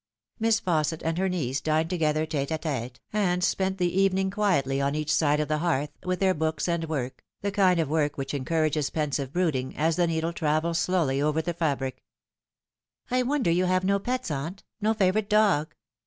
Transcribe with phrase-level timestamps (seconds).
[0.39, 4.81] Miss Fausset and her niece dined together tete d tete, and spent the evening quietly
[4.81, 8.17] on each side of the hearth, with their books and work, the kind of work
[8.17, 12.01] which encourages pensive brooding, as the needle travels slowly over the fabric."
[13.11, 15.75] I wonder you have no pets, aunt no favourite dog."